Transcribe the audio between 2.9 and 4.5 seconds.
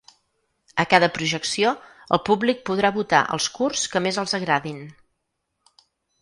votar els curts que més els